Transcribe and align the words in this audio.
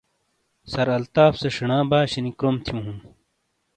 سر 0.71 0.87
الطاف 0.99 1.33
سے 1.41 1.49
شِینا 1.55 1.77
باشِینی 1.89 2.31
کروم 2.37 2.55
تھِیوں 2.63 2.81
ہُوں۔ 2.85 2.97